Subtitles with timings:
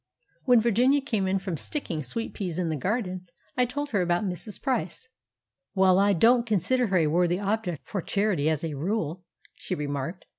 [0.45, 4.23] When Virginia came in from "sticking" sweet peas in the garden, I told her about
[4.25, 4.59] Mrs.
[4.59, 5.09] Price.
[5.75, 10.25] "Well, I don't consider her a worthy object for charity as a rule," she remarked.